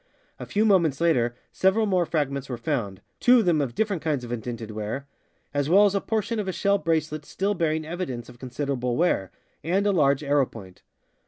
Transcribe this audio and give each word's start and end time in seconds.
A 0.39 0.47
few 0.47 0.65
moments 0.65 0.99
later 0.99 1.35
several 1.51 1.85
more 1.85 2.07
fragments 2.07 2.49
were 2.49 2.57
found 2.57 3.01
(two 3.19 3.37
of 3.37 3.45
them 3.45 3.61
of 3.61 3.75
different 3.75 4.01
kinds 4.01 4.23
of 4.23 4.31
indented 4.31 4.71
ware), 4.71 5.05
as 5.53 5.69
well 5.69 5.85
as 5.85 5.93
a 5.93 6.01
portion 6.01 6.39
of 6.39 6.47
a 6.47 6.51
shell 6.51 6.79
bracelet 6.79 7.23
still 7.23 7.53
bearing 7.53 7.85
evidence 7.85 8.27
of 8.27 8.39
con 8.39 8.49
siderable 8.49 8.95
wear, 8.95 9.29
and 9.63 9.85
a 9.85 9.91
large 9.91 10.23
arrowpoint. 10.23 10.79